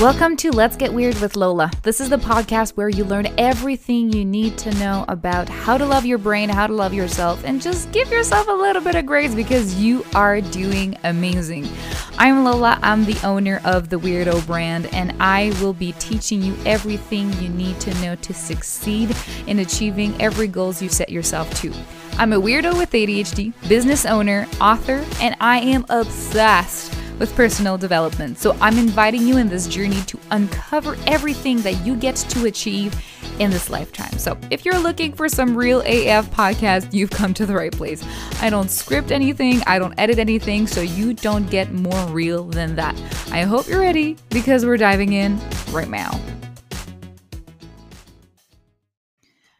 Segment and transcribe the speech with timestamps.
[0.00, 1.72] Welcome to Let's Get Weird with Lola.
[1.82, 5.84] This is the podcast where you learn everything you need to know about how to
[5.84, 9.06] love your brain, how to love yourself, and just give yourself a little bit of
[9.06, 11.68] grace because you are doing amazing.
[12.16, 16.56] I'm Lola, I'm the owner of the Weirdo brand, and I will be teaching you
[16.64, 19.16] everything you need to know to succeed
[19.48, 21.74] in achieving every goals you set yourself to.
[22.18, 28.38] I'm a weirdo with ADHD, business owner, author, and I am obsessed with personal development.
[28.38, 32.94] So I'm inviting you in this journey to uncover everything that you get to achieve
[33.38, 34.12] in this lifetime.
[34.18, 38.04] So if you're looking for some real AF podcast, you've come to the right place.
[38.40, 42.76] I don't script anything, I don't edit anything, so you don't get more real than
[42.76, 42.96] that.
[43.30, 46.18] I hope you're ready because we're diving in right now.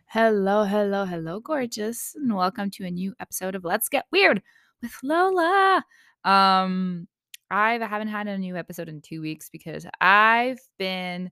[0.07, 4.43] Hello, hello, hello, gorgeous, and welcome to a new episode of Let's Get Weird
[4.83, 5.85] with Lola.
[6.25, 7.07] Um,
[7.51, 11.31] I haven't had a new episode in two weeks because I've been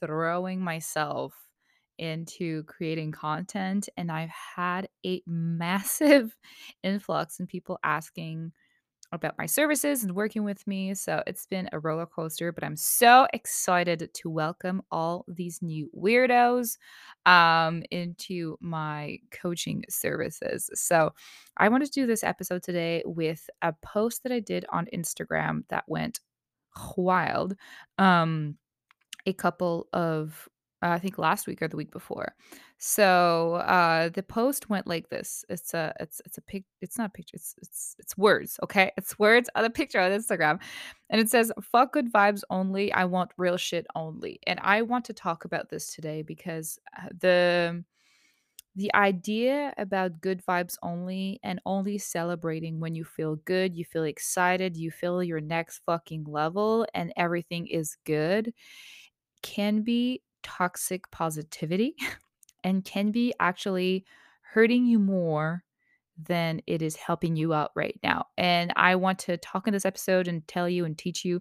[0.00, 1.34] throwing myself
[1.98, 6.36] into creating content and I've had a massive
[6.82, 8.52] influx in people asking
[9.12, 10.94] about my services and working with me.
[10.94, 15.90] So it's been a roller coaster, but I'm so excited to welcome all these new
[15.96, 16.76] weirdos
[17.24, 20.70] um, into my coaching services.
[20.74, 21.12] So
[21.56, 25.64] I want to do this episode today with a post that I did on Instagram
[25.70, 26.20] that went
[26.96, 27.54] wild.
[27.96, 28.56] Um,
[29.26, 30.48] a couple of
[30.82, 32.34] uh, I think last week or the week before.
[32.78, 35.44] So uh the post went like this.
[35.48, 38.92] It's a it's it's a pic it's not a picture, it's it's it's words, okay?
[38.96, 40.60] It's words on a picture on Instagram.
[41.10, 42.92] And it says, fuck good vibes only.
[42.92, 44.40] I want real shit only.
[44.46, 47.84] And I want to talk about this today because uh, the
[48.76, 54.04] the idea about good vibes only and only celebrating when you feel good, you feel
[54.04, 58.54] excited, you feel your next fucking level and everything is good
[59.42, 61.94] can be toxic positivity
[62.64, 64.04] and can be actually
[64.42, 65.64] hurting you more
[66.26, 68.26] than it is helping you out right now.
[68.36, 71.40] And I want to talk in this episode and tell you and teach you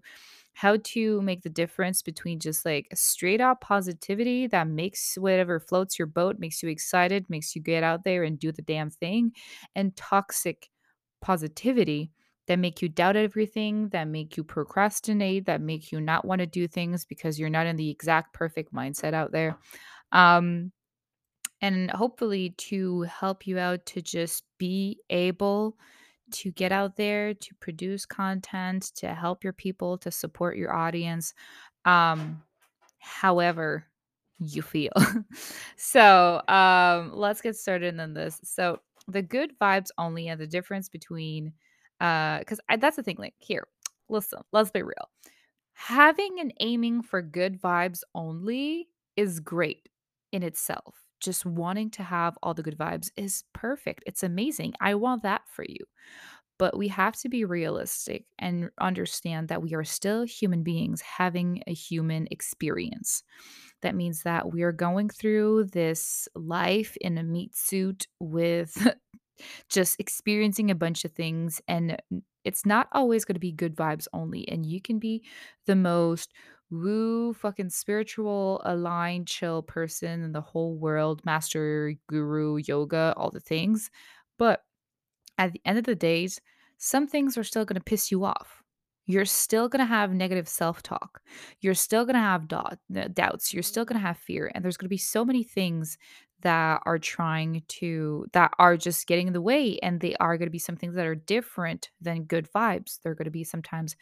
[0.53, 5.99] how to make the difference between just like straight out positivity that makes whatever floats
[5.99, 9.31] your boat, makes you excited, makes you get out there and do the damn thing,
[9.75, 10.69] and toxic
[11.21, 12.11] positivity
[12.47, 16.45] that make you doubt everything, that make you procrastinate, that make you not want to
[16.45, 19.57] do things because you're not in the exact perfect mindset out there.
[20.11, 20.71] Um,
[21.61, 25.77] and hopefully to help you out to just be able
[26.31, 31.33] to get out there, to produce content, to help your people, to support your audience,
[31.85, 32.41] um,
[32.99, 33.85] however
[34.39, 34.91] you feel.
[35.77, 38.39] so um, let's get started on this.
[38.43, 41.53] So the good vibes only and the difference between
[42.01, 43.67] uh because that's the thing like here
[44.09, 45.09] listen let's be real.
[45.73, 49.87] Having and aiming for good vibes only is great
[50.31, 50.95] in itself.
[51.19, 54.03] Just wanting to have all the good vibes is perfect.
[54.07, 54.73] It's amazing.
[54.81, 55.85] I want that for you.
[56.57, 61.61] But we have to be realistic and understand that we are still human beings having
[61.67, 63.21] a human experience.
[63.83, 68.87] That means that we are going through this life in a meat suit with
[69.69, 72.01] just experiencing a bunch of things and
[72.43, 75.23] it's not always going to be good vibes only and you can be
[75.65, 76.33] the most
[76.69, 83.39] woo fucking spiritual aligned chill person in the whole world master guru yoga all the
[83.39, 83.89] things
[84.37, 84.63] but
[85.37, 86.41] at the end of the days
[86.77, 88.63] some things are still going to piss you off.
[89.07, 91.21] You're still going to have negative self-talk.
[91.61, 92.47] You're still going to have
[93.13, 93.53] doubts.
[93.53, 95.97] You're still going to have fear and there's going to be so many things
[96.41, 100.47] that are trying to that are just getting in the way and they are going
[100.47, 102.99] to be some things that are different than good vibes.
[103.01, 103.95] They're going to be sometimes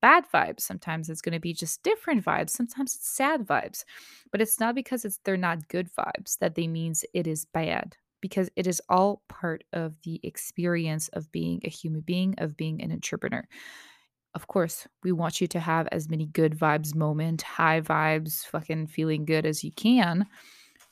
[0.00, 0.60] bad vibes.
[0.60, 2.50] Sometimes it's going to be just different vibes.
[2.50, 3.84] Sometimes it's sad vibes.
[4.30, 7.96] But it's not because it's they're not good vibes that they means it is bad
[8.20, 12.82] because it is all part of the experience of being a human being of being
[12.82, 13.46] an entrepreneur
[14.34, 18.88] of course, we want you to have as many good vibes moment, high vibes, fucking
[18.88, 20.26] feeling good as you can.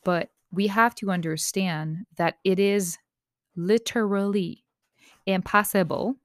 [0.04, 2.98] But we have to understand that it is
[3.56, 4.64] literally
[5.26, 6.16] impossible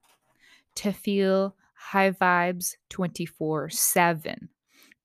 [0.76, 4.48] to feel high vibes 24 7.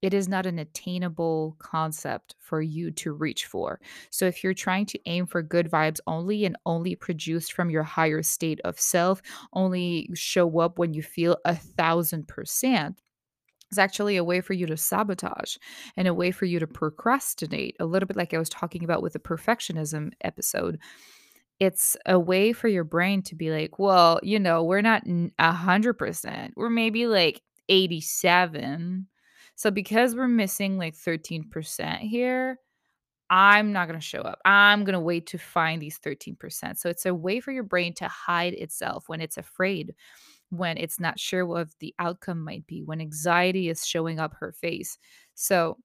[0.02, 3.80] It is not an attainable concept for you to reach for.
[4.10, 7.84] So, if you're trying to aim for good vibes only and only produced from your
[7.84, 9.22] higher state of self,
[9.54, 13.00] only show up when you feel a thousand percent,
[13.74, 15.58] is actually a way for you to sabotage
[15.98, 16.76] and a way for you to mm-hmm.
[16.76, 20.80] procrastinate, a little bit like I was talking about with the perfectionism episode.
[21.60, 25.52] It's a way for your brain to be like, well, you know, we're not a
[25.54, 29.08] 100%, we're maybe like 87.
[29.56, 32.60] So because we're missing like 13% here,
[33.30, 34.40] I'm not going to show up.
[34.46, 36.78] I'm going to wait to find these 13%.
[36.78, 39.96] So it's a way for your brain to hide itself when it's afraid,
[40.58, 44.52] when it's not sure what the outcome might be, when anxiety is showing up her
[44.52, 44.98] face.
[45.36, 45.78] So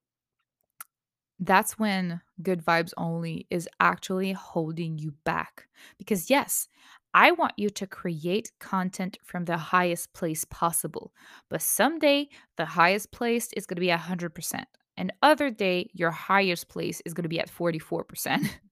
[1.40, 5.68] that's when good vibes only is actually holding you back.
[5.98, 6.68] Because, yes,
[7.14, 11.12] I want you to create content from the highest place possible.
[11.48, 14.64] But someday, the highest place is going to be 100%.
[14.96, 18.48] And other day, your highest place is going to be at 44%.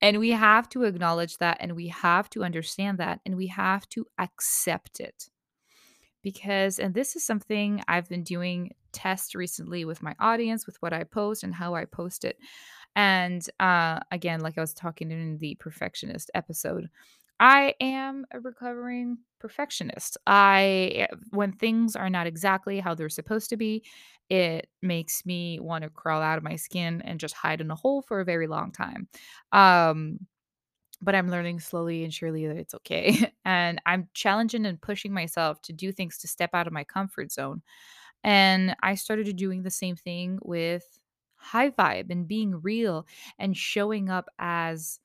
[0.00, 3.88] and we have to acknowledge that and we have to understand that and we have
[3.90, 5.28] to accept it
[6.22, 10.92] because and this is something I've been doing tests recently with my audience with what
[10.92, 12.38] I post and how I post it.
[12.96, 16.88] And uh again, like I was talking in the perfectionist episode,
[17.40, 20.16] I am a recovering perfectionist.
[20.26, 23.84] I eh, when things are not exactly how they're supposed to be,
[24.28, 27.74] it makes me want to crawl out of my skin and just hide in a
[27.76, 29.08] hole for a very long time.
[29.52, 30.20] Um
[31.00, 33.32] but I'm learning slowly and surely that it's okay.
[33.44, 37.32] And I'm challenging and pushing myself to do things to step out of my comfort
[37.32, 37.62] zone.
[38.24, 40.98] And I started doing the same thing with
[41.36, 43.06] high vibe and being real
[43.38, 45.00] and showing up as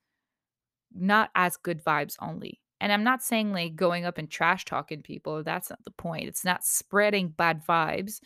[0.93, 2.59] not as good vibes only.
[2.81, 5.43] And I'm not saying like going up and trash talking people.
[5.43, 6.27] That's not the point.
[6.27, 8.19] It's not spreading bad vibes,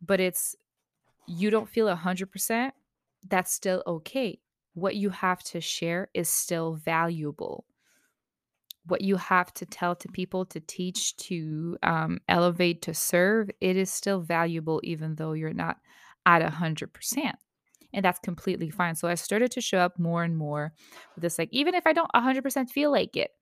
[0.00, 0.56] but it's
[1.26, 2.72] you don't feel 100%.
[3.28, 4.40] That's still okay
[4.74, 7.64] what you have to share is still valuable.
[8.86, 13.76] What you have to tell to people, to teach, to um, elevate, to serve, it
[13.76, 15.76] is still valuable, even though you're not
[16.26, 17.32] at 100%.
[17.92, 18.94] And that's completely fine.
[18.94, 20.72] So I started to show up more and more
[21.14, 23.32] with this, like, even if I don't 100% feel like it,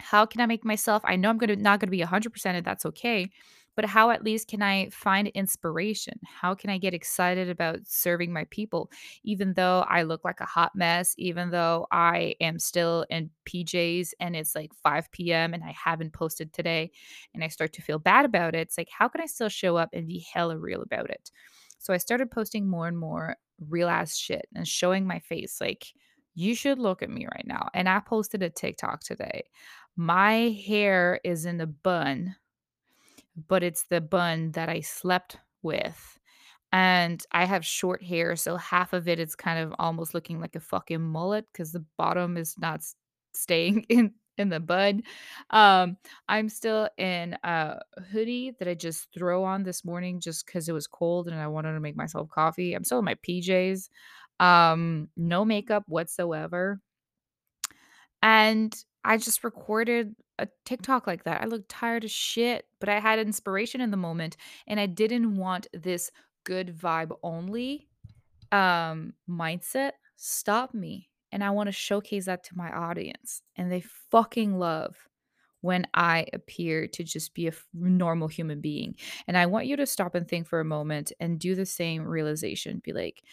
[0.00, 1.02] how can I make myself?
[1.04, 3.30] I know I'm gonna not gonna be 100%, and that's okay
[3.76, 6.14] but how at least can I find inspiration?
[6.24, 8.88] How can I get excited about serving my people,
[9.24, 14.14] even though I look like a hot mess, even though I am still in PJs
[14.20, 15.54] and it's like 5 p.m.
[15.54, 16.92] and I haven't posted today
[17.34, 18.60] and I start to feel bad about it?
[18.60, 21.32] It's like, how can I still show up and be hella real about it?
[21.78, 23.36] So I started posting more and more
[23.68, 25.60] real ass shit and showing my face.
[25.60, 25.86] Like,
[26.34, 27.68] you should look at me right now.
[27.74, 29.44] And I posted a TikTok today.
[29.96, 32.34] My hair is in a bun
[33.48, 36.18] but it's the bun that I slept with.
[36.72, 40.56] And I have short hair, so half of it is kind of almost looking like
[40.56, 42.82] a fucking mullet because the bottom is not
[43.32, 45.02] staying in in the bud.
[45.50, 45.96] Um,
[46.28, 50.72] I'm still in a hoodie that I just throw on this morning just because it
[50.72, 52.74] was cold and I wanted to make myself coffee.
[52.74, 53.88] I'm still in my PJs.
[54.40, 56.80] Um, no makeup whatsoever.
[58.22, 61.42] And I just recorded a TikTok like that.
[61.42, 64.36] I looked tired as shit, but I had inspiration in the moment
[64.66, 66.10] and I didn't want this
[66.44, 67.88] good vibe only
[68.52, 71.08] um mindset stop me.
[71.34, 73.42] And I want to showcase that to my audience.
[73.56, 74.96] And they fucking love
[75.62, 78.94] when I appear to just be a f- normal human being.
[79.26, 82.04] And I want you to stop and think for a moment and do the same
[82.06, 82.80] realization.
[82.84, 83.24] Be like,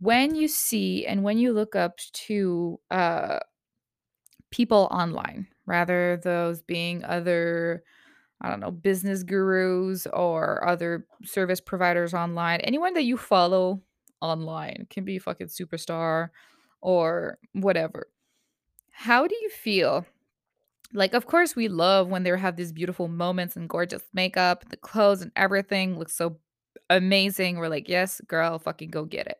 [0.00, 3.38] when you see and when you look up to uh
[4.50, 7.82] people online, rather those being other,
[8.40, 12.60] I don't know, business gurus or other service providers online.
[12.60, 13.82] Anyone that you follow
[14.20, 16.30] online can be fucking superstar
[16.84, 18.08] or whatever.
[18.92, 20.06] How do you feel?
[20.92, 24.76] Like, of course, we love when they have these beautiful moments and gorgeous makeup, the
[24.76, 26.38] clothes and everything looks so
[26.90, 27.56] amazing.
[27.58, 29.38] We're like, yes, girl, fucking go get it.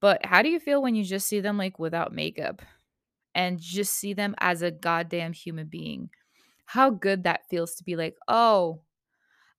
[0.00, 2.62] But how do you feel when you just see them like without makeup?
[3.34, 6.10] and just see them as a goddamn human being.
[6.66, 8.82] How good that feels to be like, oh,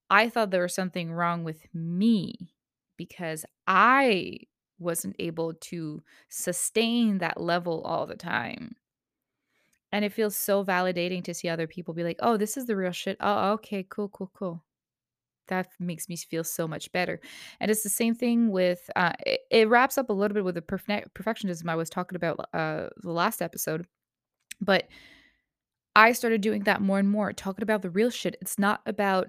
[0.09, 2.53] I thought there was something wrong with me
[2.97, 4.39] because I
[4.83, 8.75] wasn't able to sustain that level all the time.
[9.91, 12.75] And it feels so validating to see other people be like, oh, this is the
[12.75, 13.17] real shit.
[13.19, 14.63] Oh, okay, cool, cool, cool.
[15.49, 17.19] That makes me feel so much better.
[17.59, 20.55] And it's the same thing with, uh, it, it wraps up a little bit with
[20.55, 23.85] the perfe- perfectionism I was talking about uh, the last episode
[24.63, 24.87] but
[25.95, 28.35] I started doing that more and more, talking about the real shit.
[28.41, 29.27] It's not about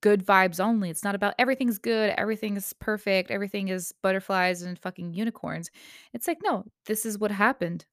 [0.00, 0.90] good vibes only.
[0.90, 5.70] It's not about everything's good, everything's perfect, everything is butterflies and fucking unicorns.
[6.12, 7.86] It's like, no, this is what happened.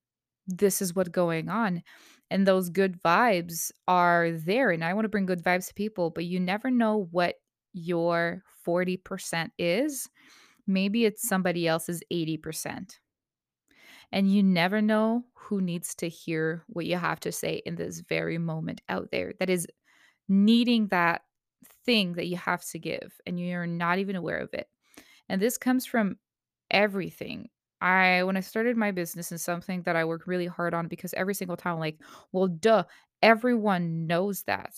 [0.47, 1.83] This is what's going on.
[2.29, 4.71] And those good vibes are there.
[4.71, 7.35] And I want to bring good vibes to people, but you never know what
[7.73, 10.09] your 40% is.
[10.67, 12.97] Maybe it's somebody else's 80%.
[14.11, 17.99] And you never know who needs to hear what you have to say in this
[17.99, 19.67] very moment out there that is
[20.27, 21.21] needing that
[21.85, 24.67] thing that you have to give and you're not even aware of it.
[25.29, 26.17] And this comes from
[26.71, 27.49] everything.
[27.81, 31.13] I when I started my business and something that I work really hard on because
[31.15, 31.99] every single time I'm like,
[32.31, 32.85] well, duh,
[33.21, 34.75] everyone knows that.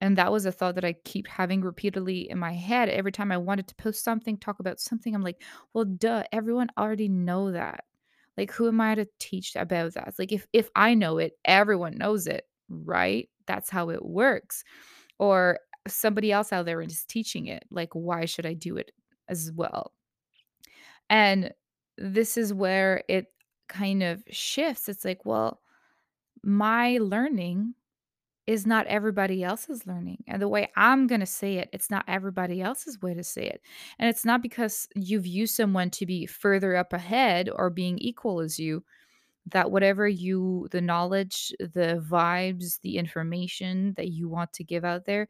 [0.00, 3.32] And that was a thought that I keep having repeatedly in my head every time
[3.32, 5.14] I wanted to post something, talk about something.
[5.14, 5.42] I'm like,
[5.72, 7.84] well, duh, everyone already know that.
[8.36, 10.14] Like, who am I to teach about that?
[10.18, 13.30] Like, if if I know it, everyone knows it, right?
[13.46, 14.64] That's how it works.
[15.18, 17.64] Or somebody else out there is teaching it.
[17.70, 18.92] Like, why should I do it
[19.28, 19.92] as well?
[21.10, 21.52] And
[21.98, 23.26] this is where it
[23.68, 24.88] kind of shifts.
[24.88, 25.60] It's like, well,
[26.42, 27.74] my learning
[28.46, 30.22] is not everybody else's learning.
[30.26, 33.46] And the way I'm going to say it, it's not everybody else's way to say
[33.46, 33.62] it.
[33.98, 38.40] And it's not because you view someone to be further up ahead or being equal
[38.40, 38.84] as you
[39.46, 45.04] that whatever you, the knowledge, the vibes, the information that you want to give out
[45.04, 45.28] there,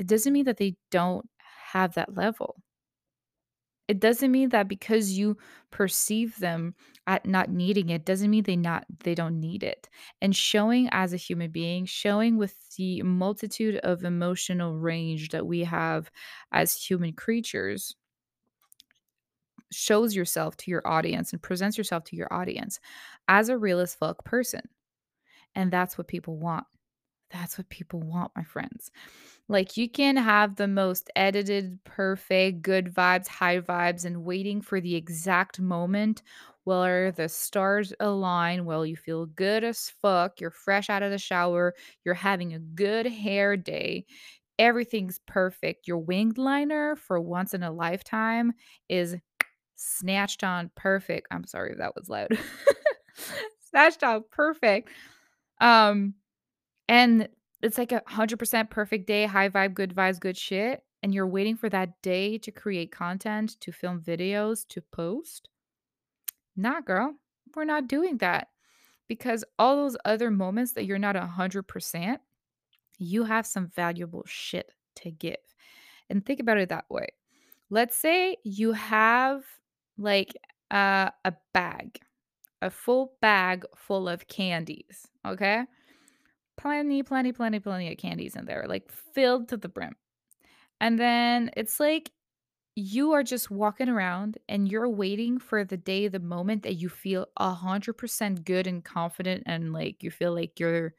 [0.00, 1.28] it doesn't mean that they don't
[1.72, 2.62] have that level.
[3.86, 5.36] It doesn't mean that because you
[5.70, 6.74] perceive them
[7.06, 9.88] at not needing it doesn't mean they not they don't need it.
[10.22, 15.64] And showing as a human being, showing with the multitude of emotional range that we
[15.64, 16.10] have
[16.52, 17.94] as human creatures
[19.72, 22.80] shows yourself to your audience and presents yourself to your audience
[23.28, 24.62] as a real as fuck person.
[25.54, 26.66] And that's what people want.
[27.32, 28.90] That's what people want, my friends.
[29.48, 34.80] Like you can have the most edited, perfect, good vibes, high vibes, and waiting for
[34.80, 36.22] the exact moment
[36.64, 41.18] where the stars align, well, you feel good as fuck, you're fresh out of the
[41.18, 44.04] shower, you're having a good hair day,
[44.58, 45.88] everything's perfect.
[45.88, 48.52] Your winged liner for once in a lifetime
[48.88, 49.16] is
[49.76, 51.28] snatched on perfect.
[51.30, 52.38] I'm sorry if that was loud.
[53.70, 54.90] snatched on perfect.
[55.60, 56.14] Um,
[56.90, 57.28] and
[57.62, 61.56] it's like a 100% perfect day, high vibe, good vibes, good shit, and you're waiting
[61.56, 65.48] for that day to create content, to film videos, to post.
[66.56, 67.14] Nah, girl,
[67.54, 68.48] we're not doing that
[69.06, 72.16] because all those other moments that you're not 100%,
[72.98, 75.36] you have some valuable shit to give.
[76.08, 77.06] And think about it that way.
[77.70, 79.44] Let's say you have
[79.96, 80.32] like
[80.72, 82.00] uh, a bag,
[82.60, 85.66] a full bag full of candies, okay?
[86.60, 89.96] Plenty, plenty, plenty, plenty of candies in there, like filled to the brim.
[90.80, 92.10] And then it's like
[92.74, 96.88] you are just walking around and you're waiting for the day, the moment that you
[96.88, 100.94] feel a hundred percent good and confident, and like you feel like you're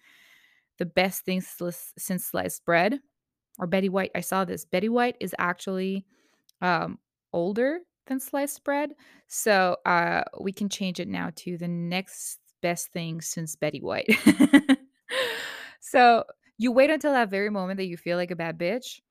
[0.78, 3.00] the best thing since sliced bread.
[3.60, 4.66] Or Betty White, I saw this.
[4.66, 6.06] Betty White is actually
[6.62, 6.98] um,
[7.34, 8.92] older than sliced bread,
[9.28, 14.10] so uh, we can change it now to the next best thing since Betty White.
[15.92, 16.24] So
[16.58, 19.02] you wait until that very moment that you feel like a bad bitch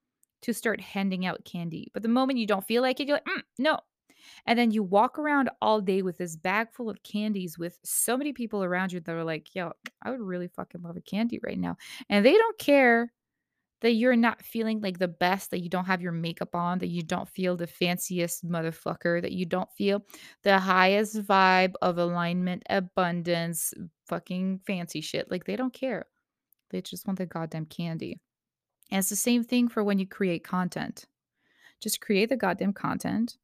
[0.41, 1.91] to start handing out candy.
[1.93, 3.79] But the moment you don't feel like it, you're like, mm, no.
[4.47, 8.17] And then you walk around all day with this bag full of candies with so
[8.17, 11.39] many people around you that are like, yo, I would really fucking love a candy
[11.43, 11.77] right now.
[12.09, 13.13] And they don't care
[13.81, 16.89] that you're not feeling like the best, that you don't have your makeup on, that
[16.89, 20.03] you don't feel the fanciest motherfucker, that you don't feel
[20.41, 23.71] the highest vibe of alignment, abundance,
[24.07, 25.29] fucking fancy shit.
[25.29, 26.07] Like they don't care.
[26.71, 28.19] They just want the goddamn candy.
[28.91, 31.05] And it's the same thing for when you create content.
[31.79, 33.37] Just create the goddamn content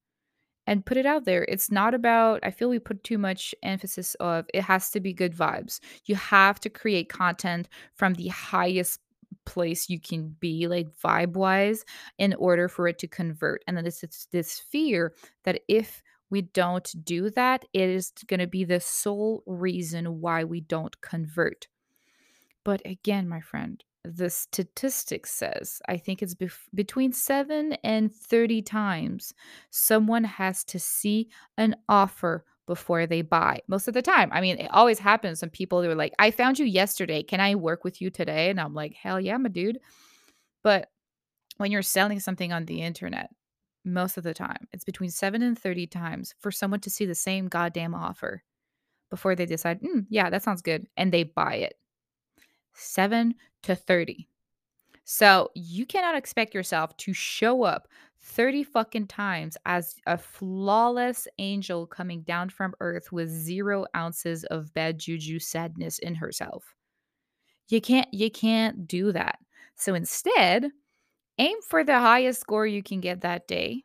[0.67, 1.43] and put it out there.
[1.45, 5.13] It's not about I feel we put too much emphasis of it has to be
[5.13, 5.79] good vibes.
[6.05, 8.99] You have to create content from the highest
[9.45, 11.83] place you can be like vibe wise
[12.17, 13.63] in order for it to convert.
[13.67, 15.13] And then this it's this fear
[15.45, 20.43] that if we don't do that, it is going to be the sole reason why
[20.43, 21.67] we don't convert.
[22.67, 28.61] But again, my friend, the statistic says I think it's bef- between 7 and 30
[28.61, 29.33] times
[29.69, 33.61] someone has to see an offer before they buy.
[33.69, 34.29] Most of the time.
[34.33, 37.23] I mean, it always happens when people are like, "I found you yesterday.
[37.23, 39.79] Can I work with you today?" And I'm like, "Hell yeah, my dude."
[40.61, 40.91] But
[41.57, 43.29] when you're selling something on the internet,
[43.85, 47.15] most of the time, it's between 7 and 30 times for someone to see the
[47.15, 48.43] same goddamn offer
[49.09, 51.79] before they decide, mm, "Yeah, that sounds good," and they buy it.
[52.77, 54.27] 7 to 30.
[55.03, 57.87] So you cannot expect yourself to show up
[58.19, 64.73] 30 fucking times as a flawless angel coming down from earth with zero ounces of
[64.73, 66.75] bad juju sadness in herself.
[67.69, 69.39] You can't you can't do that.
[69.75, 70.71] So instead,
[71.37, 73.83] aim for the highest score you can get that day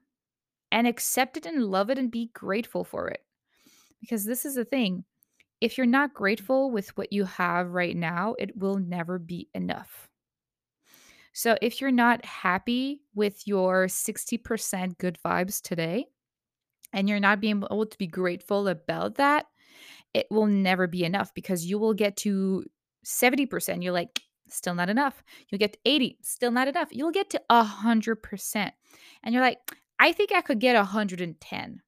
[0.72, 3.20] and accept it and love it and be grateful for it.
[4.00, 5.04] Because this is the thing
[5.62, 10.08] if you're not grateful with what you have right now, it will never be enough.
[11.32, 16.06] So if you're not happy with your 60% good vibes today
[16.92, 19.46] and you're not being able to be grateful about that,
[20.12, 22.64] it will never be enough because you will get to
[23.06, 23.84] 70%.
[23.84, 25.22] You're like, still not enough.
[25.48, 26.88] You'll get to 80, still not enough.
[26.90, 28.72] You'll get to 100%.
[29.22, 29.58] And you're like,
[30.00, 31.80] I think I could get 110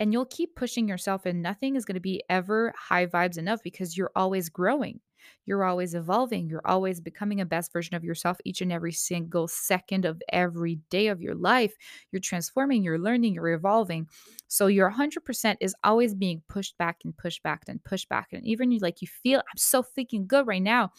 [0.00, 3.60] and you'll keep pushing yourself and nothing is going to be ever high vibes enough
[3.62, 5.00] because you're always growing.
[5.46, 6.48] You're always evolving.
[6.48, 10.76] You're always becoming a best version of yourself each and every single second of every
[10.90, 11.74] day of your life.
[12.12, 14.08] You're transforming you're learning you're evolving.
[14.46, 18.46] So your 100% is always being pushed back and pushed back and pushed back and
[18.46, 20.90] even you like you feel i'm so freaking good right now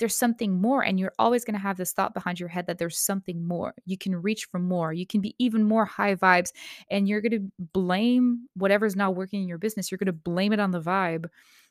[0.00, 2.78] there's something more and you're always going to have this thought behind your head that
[2.78, 3.74] there's something more.
[3.86, 4.92] You can reach for more.
[4.92, 6.50] You can be even more high vibes
[6.90, 10.52] and you're going to blame whatever's not working in your business you're going to blame
[10.52, 11.26] it on the vibe.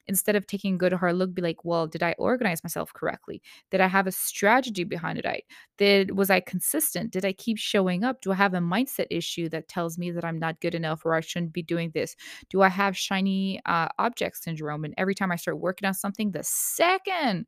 [0.08, 3.42] Instead of taking a good hard look be like well did i organize myself correctly?
[3.70, 5.26] Did i have a strategy behind it?
[5.26, 5.42] I
[5.78, 7.12] did was i consistent?
[7.12, 8.22] Did i keep showing up?
[8.22, 11.14] Do i have a mindset issue that tells me that i'm not good enough or
[11.16, 12.16] i shouldn't be doing this?
[12.50, 14.84] Do i have shiny uh, object syndrome?
[14.86, 17.46] And every time i start working on something the second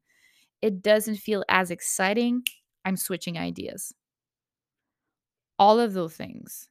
[0.62, 2.44] it doesn't feel as exciting,
[2.86, 3.94] I'm switching ideas.
[5.58, 6.70] All of those things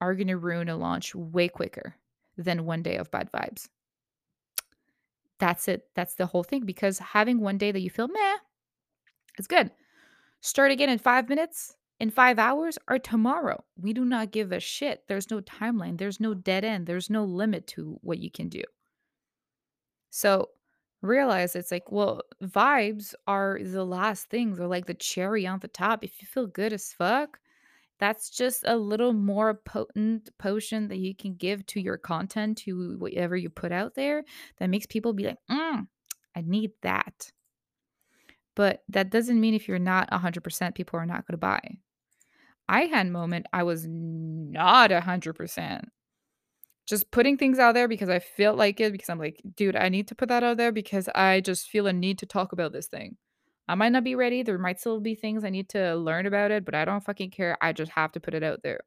[0.00, 1.96] are going to ruin a launch way quicker
[2.36, 3.68] than one day of bad vibes.
[5.38, 5.88] That's it.
[5.94, 8.36] That's the whole thing because having one day that you feel meh,
[9.38, 9.70] it's good.
[10.40, 13.64] Start again in five minutes, in five hours, or tomorrow.
[13.76, 15.04] We do not give a shit.
[15.08, 18.62] There's no timeline, there's no dead end, there's no limit to what you can do.
[20.10, 20.50] So
[21.02, 24.54] realize it's like, well, vibes are the last thing.
[24.54, 26.04] They're like the cherry on the top.
[26.04, 27.38] If you feel good as fuck,
[27.98, 32.96] that's just a little more potent potion that you can give to your content, to
[32.98, 34.24] whatever you put out there,
[34.58, 35.86] that makes people be like, mm,
[36.36, 37.32] I need that.
[38.54, 41.60] But that doesn't mean if you're not 100%, people are not going to buy.
[42.68, 45.84] I had a moment I was not 100%
[46.88, 49.90] just putting things out there because I feel like it because I'm like, dude, I
[49.90, 52.72] need to put that out there because I just feel a need to talk about
[52.72, 53.16] this thing.
[53.68, 54.42] I might not be ready.
[54.42, 57.30] There might still be things I need to learn about it, but I don't fucking
[57.30, 57.58] care.
[57.60, 58.80] I just have to put it out there.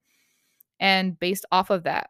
[0.80, 2.10] And based off of that,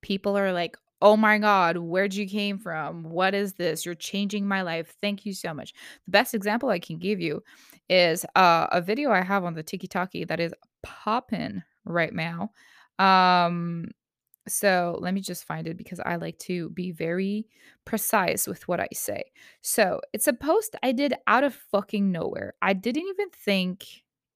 [0.00, 3.04] people are like, oh my God, where'd you came from?
[3.04, 3.84] What is this?
[3.84, 4.96] You're changing my life.
[5.02, 5.74] Thank you so much.
[6.06, 7.42] The best example I can give you
[7.90, 12.52] is uh, a video I have on the TikTok that is popping right now.
[12.98, 13.90] Um,
[14.50, 17.46] so let me just find it because I like to be very
[17.84, 19.24] precise with what I say.
[19.62, 22.54] So it's a post I did out of fucking nowhere.
[22.62, 23.86] I didn't even think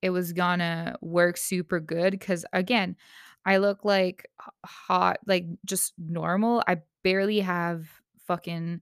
[0.01, 2.97] it was gonna work super good because, again,
[3.45, 4.27] I look like
[4.65, 6.63] hot, like just normal.
[6.67, 7.87] I barely have
[8.27, 8.81] fucking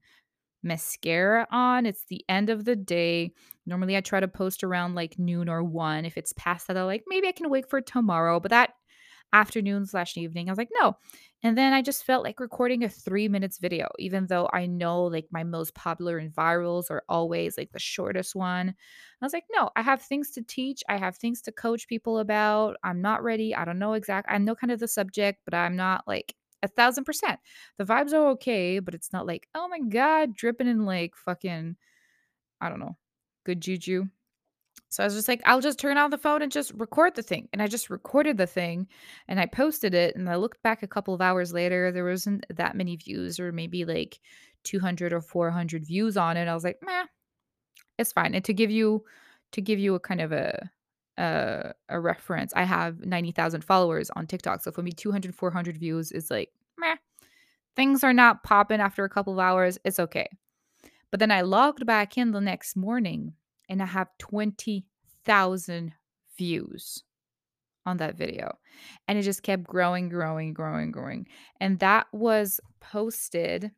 [0.62, 1.86] mascara on.
[1.86, 3.32] It's the end of the day.
[3.66, 6.04] Normally, I try to post around like noon or one.
[6.04, 8.40] If it's past that, I'm like, maybe I can wait for tomorrow.
[8.40, 8.74] But that
[9.32, 10.48] afternoon slash evening.
[10.48, 10.96] I was like, no.
[11.42, 15.04] And then I just felt like recording a three minutes video, even though I know
[15.04, 18.68] like my most popular and virals are always like the shortest one.
[18.70, 20.82] I was like, no, I have things to teach.
[20.88, 22.76] I have things to coach people about.
[22.84, 23.54] I'm not ready.
[23.54, 24.30] I don't know exact.
[24.30, 27.40] I know kind of the subject, but I'm not like a thousand percent.
[27.78, 31.76] The vibes are okay, but it's not like, oh my God, dripping in like fucking,
[32.60, 32.96] I don't know,
[33.44, 34.06] good juju.
[34.90, 37.22] So I was just like, I'll just turn on the phone and just record the
[37.22, 37.48] thing.
[37.52, 38.88] And I just recorded the thing
[39.28, 40.16] and I posted it.
[40.16, 43.52] And I looked back a couple of hours later, there wasn't that many views, or
[43.52, 44.18] maybe like
[44.64, 46.48] 200 or 400 views on it.
[46.48, 47.04] I was like, meh,
[47.98, 48.34] it's fine.
[48.34, 49.04] And to give you,
[49.52, 50.68] to give you a kind of a,
[51.16, 54.60] a, a reference, I have 90,000 followers on TikTok.
[54.60, 56.96] So for me, 200, 400 views is like, meh,
[57.76, 59.78] things are not popping after a couple of hours.
[59.84, 60.28] It's okay.
[61.12, 63.34] But then I logged back in the next morning
[63.70, 65.92] and I have 20,000
[66.36, 67.04] views
[67.86, 68.58] on that video.
[69.08, 71.26] And it just kept growing, growing, growing, growing.
[71.60, 73.70] And that was posted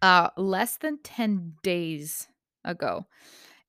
[0.00, 2.26] uh less than 10 days
[2.64, 3.06] ago.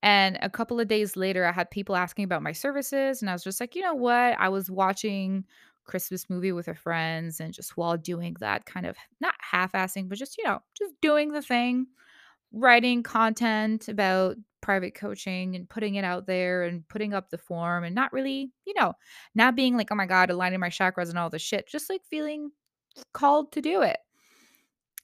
[0.01, 3.21] And a couple of days later, I had people asking about my services.
[3.21, 4.37] And I was just like, you know what?
[4.37, 5.45] I was watching
[5.85, 10.17] Christmas movie with her friends and just while doing that kind of not half-assing, but
[10.17, 11.87] just, you know, just doing the thing,
[12.53, 17.83] writing content about private coaching and putting it out there and putting up the form
[17.83, 18.93] and not really, you know,
[19.35, 22.01] not being like, oh my God, aligning my chakras and all the shit, just like
[22.09, 22.51] feeling
[23.13, 23.97] called to do it.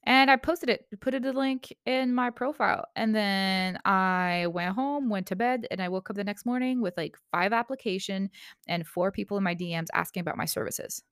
[0.05, 2.85] And I posted it, put it a link in my profile.
[2.95, 6.81] And then I went home, went to bed, and I woke up the next morning
[6.81, 8.29] with like five application
[8.67, 11.03] and four people in my DMs asking about my services.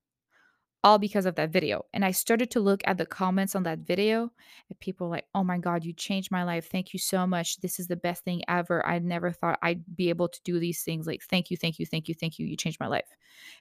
[0.87, 1.85] All because of that video.
[1.93, 4.31] And I started to look at the comments on that video,
[4.69, 6.69] and people were like, "Oh my god, you changed my life.
[6.69, 7.59] Thank you so much.
[7.61, 8.85] This is the best thing ever.
[8.85, 11.05] I never thought I'd be able to do these things.
[11.07, 12.47] Like, thank you, thank you, thank you, thank you.
[12.47, 13.09] You changed my life."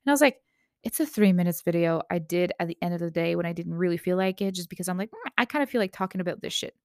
[0.04, 0.40] And I was like,
[0.84, 3.52] it's a 3 minutes video I did at the end of the day when I
[3.52, 5.92] didn't really feel like it just because I'm like, "Mm, I kind of feel like
[5.92, 6.76] talking about this shit.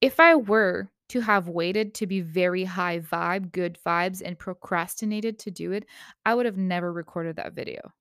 [0.00, 5.38] If I were to have waited to be very high vibe, good vibes, and procrastinated
[5.40, 5.86] to do it,
[6.24, 7.92] I would have never recorded that video.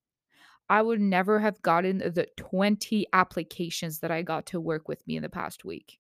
[0.70, 5.16] I would never have gotten the 20 applications that I got to work with me
[5.16, 6.00] in the past week.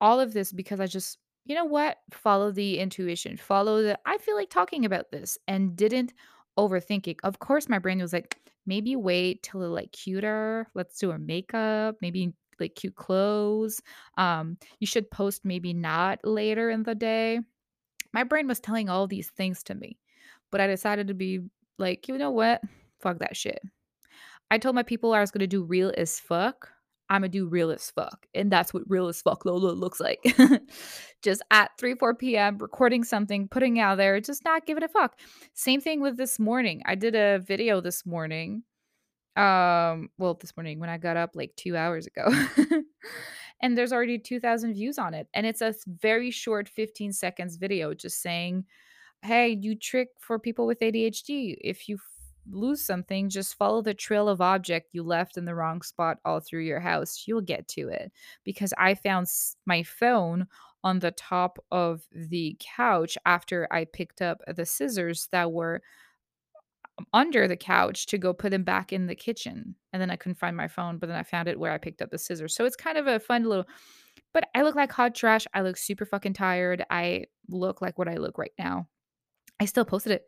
[0.00, 1.98] All of this because I just, you know what?
[2.12, 6.12] Follow the intuition, follow the, I feel like talking about this and didn't
[6.58, 7.18] overthink it.
[7.22, 10.66] Of course, my brain was like, maybe wait till it like cuter.
[10.74, 13.80] Let's do a makeup, maybe like cute clothes.
[14.18, 17.40] Um, you should post maybe not later in the day.
[18.12, 19.98] My brain was telling all these things to me,
[20.50, 21.40] but I decided to be
[21.78, 22.62] like, you know what?
[23.00, 23.60] Fuck that shit.
[24.50, 26.70] I told my people I was gonna do real as fuck.
[27.08, 28.26] I'ma do real as fuck.
[28.34, 30.20] And that's what real as fuck Lola looks like.
[31.22, 35.18] just at 3, 4 p.m., recording something, putting out there, just not giving a fuck.
[35.54, 36.82] Same thing with this morning.
[36.84, 38.64] I did a video this morning.
[39.36, 42.28] Um, well, this morning when I got up like two hours ago.
[43.60, 45.28] and there's already 2,000 views on it.
[45.34, 48.64] And it's a very short 15 seconds video just saying,
[49.22, 51.56] hey, you trick for people with ADHD.
[51.60, 51.98] If you
[52.50, 56.40] lose something, just follow the trail of object you left in the wrong spot all
[56.40, 57.24] through your house.
[57.26, 58.12] You'll get to it.
[58.44, 59.28] Because I found
[59.66, 60.46] my phone
[60.84, 65.82] on the top of the couch after I picked up the scissors that were
[66.98, 69.74] um, under the couch to go put them back in the kitchen.
[69.92, 72.02] And then I couldn't find my phone, but then I found it where I picked
[72.02, 72.54] up the scissors.
[72.54, 73.66] So it's kind of a fun little
[74.32, 75.46] but I look like hot trash.
[75.54, 76.84] I look super fucking tired.
[76.90, 78.86] I look like what I look right now.
[79.58, 80.26] I still posted it.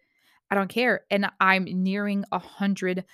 [0.51, 1.03] I don't care.
[1.11, 3.05] And I'm nearing a hundred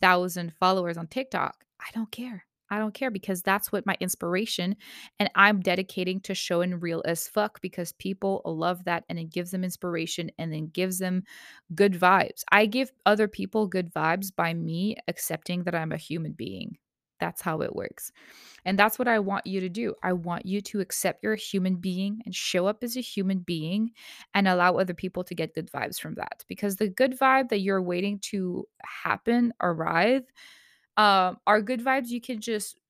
[0.00, 1.64] thousand followers on TikTok.
[1.80, 2.44] I don't care.
[2.72, 4.76] I don't care because that's what my inspiration
[5.18, 9.50] and I'm dedicating to showing real as fuck because people love that and it gives
[9.50, 11.24] them inspiration and then gives them
[11.74, 12.44] good vibes.
[12.50, 16.78] I give other people good vibes by me accepting that I'm a human being.
[17.22, 18.10] That's how it works.
[18.64, 19.94] And that's what I want you to do.
[20.02, 23.38] I want you to accept you're a human being and show up as a human
[23.38, 23.92] being
[24.34, 26.44] and allow other people to get good vibes from that.
[26.48, 28.66] Because the good vibe that you're waiting to
[29.04, 30.24] happen, arrive,
[30.96, 32.80] um, are good vibes you can just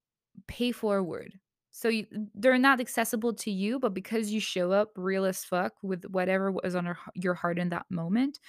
[0.46, 1.38] pay forward.
[1.72, 5.74] So you, they're not accessible to you, but because you show up real as fuck
[5.82, 8.40] with whatever was on your heart in that moment,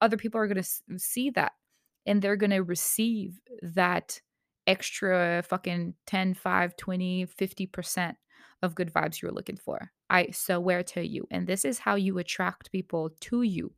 [0.00, 1.52] other people are going to see that
[2.06, 4.20] and they're going to receive that
[4.66, 8.14] extra fucking 10, 5, 20, 50%
[8.62, 9.90] of good vibes you're looking for.
[10.08, 11.26] I swear to you.
[11.30, 13.72] And this is how you attract people to you.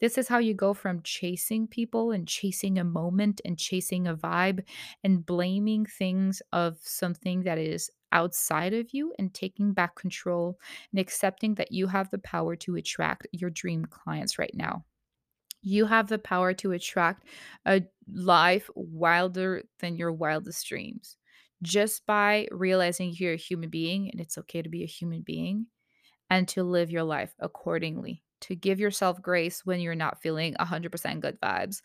[0.00, 4.16] This is how you go from chasing people and chasing a moment and chasing a
[4.16, 4.64] vibe
[5.04, 10.58] and blaming things of something that is outside of you and taking back control
[10.92, 14.84] and accepting that you have the power to attract your dream clients right now.
[15.64, 17.26] You have the power to attract
[17.66, 21.16] a life wilder than your wildest dreams
[21.62, 25.66] just by realizing you're a human being and it's okay to be a human being
[26.30, 31.20] and to live your life accordingly, to give yourself grace when you're not feeling 100%
[31.20, 31.80] good vibes,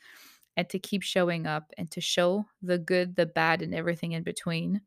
[0.58, 4.24] and to keep showing up and to show the good, the bad, and everything in
[4.24, 4.82] between.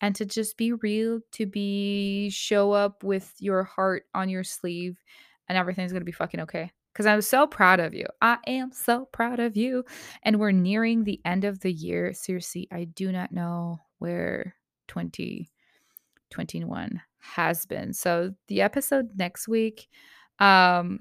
[0.00, 4.98] And to just be real, to be show up with your heart on your sleeve,
[5.48, 8.06] and everything's gonna be fucking okay because I'm so proud of you.
[8.20, 9.84] I am so proud of you.
[10.22, 12.12] And we're nearing the end of the year.
[12.12, 14.56] Seriously, I do not know where
[14.88, 17.92] 2021 has been.
[17.92, 19.88] So the episode next week,
[20.38, 21.00] um,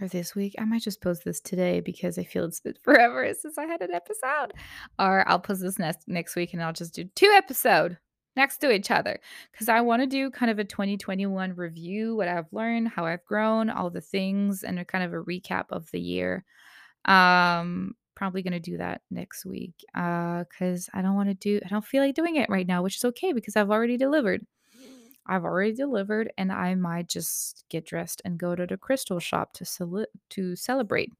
[0.00, 3.32] or this week, I might just post this today because I feel it's been forever
[3.34, 4.52] since I had an episode.
[4.98, 7.98] Or I'll post this next next week and I'll just do two episode
[8.36, 12.28] next to each other because I want to do kind of a 2021 review, what
[12.28, 15.90] I've learned, how I've grown, all the things, and a kind of a recap of
[15.90, 16.44] the year.
[17.04, 21.60] Um, probably going to do that next week uh cuz I don't want to do
[21.64, 24.46] I don't feel like doing it right now, which is okay because I've already delivered.
[25.26, 29.52] I've already delivered and I might just get dressed and go to the crystal shop
[29.54, 31.12] to cel- to celebrate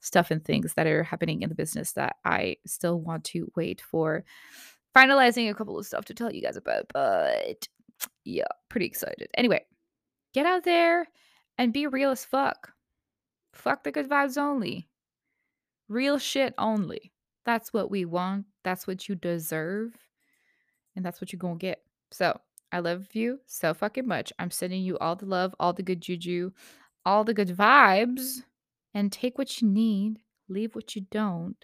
[0.00, 3.80] stuff and things that are happening in the business that I still want to wait
[3.80, 4.24] for
[4.96, 7.68] finalizing a couple of stuff to tell you guys about, but
[8.24, 9.28] yeah, pretty excited.
[9.36, 9.60] Anyway,
[10.32, 11.06] get out there
[11.58, 12.72] and be real as fuck.
[13.52, 14.88] Fuck the good vibes only.
[15.88, 17.12] Real shit only.
[17.44, 18.46] That's what we want.
[18.64, 19.92] That's what you deserve.
[20.94, 21.82] And that's what you're going to get.
[22.10, 22.40] So,
[22.72, 24.32] I love you so fucking much.
[24.38, 26.50] I'm sending you all the love, all the good juju,
[27.04, 28.42] all the good vibes,
[28.92, 31.56] and take what you need, leave what you don't,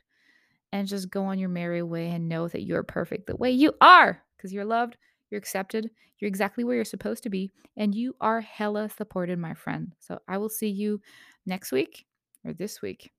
[0.72, 3.72] and just go on your merry way and know that you're perfect the way you
[3.80, 4.96] are because you're loved,
[5.30, 9.54] you're accepted, you're exactly where you're supposed to be, and you are hella supported, my
[9.54, 9.92] friend.
[9.98, 11.00] So I will see you
[11.46, 12.06] next week
[12.44, 13.10] or this week.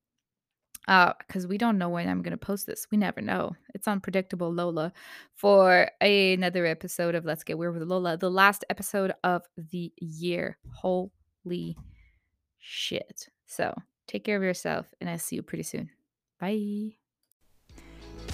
[0.88, 2.88] Uh, because we don't know when I'm gonna post this.
[2.92, 3.56] We never know.
[3.74, 4.92] It's unpredictable, Lola,
[5.34, 10.58] for another episode of Let's Get Weird with Lola, the last episode of the year.
[10.74, 11.78] Holy
[12.60, 13.30] shit.
[13.46, 13.74] So
[14.08, 15.90] take care of yourself, and I'll see you pretty soon.
[16.40, 17.03] Bye.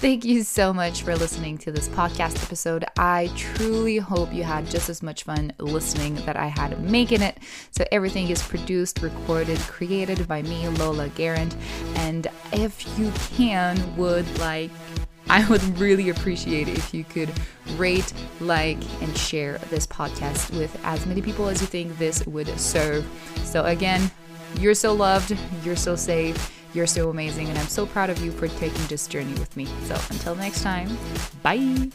[0.00, 2.86] Thank you so much for listening to this podcast episode.
[2.96, 7.36] I truly hope you had just as much fun listening that I had making it.
[7.72, 11.54] So, everything is produced, recorded, created by me, Lola Garant.
[11.96, 14.70] And if you can, would like,
[15.28, 17.30] I would really appreciate it if you could
[17.76, 18.10] rate,
[18.40, 23.06] like, and share this podcast with as many people as you think this would serve.
[23.44, 24.10] So, again,
[24.58, 28.32] you're so loved, you're so safe you're so amazing, and I'm so proud of you
[28.32, 29.66] for taking this journey with me.
[29.86, 30.96] So until next time,
[31.42, 31.90] bye.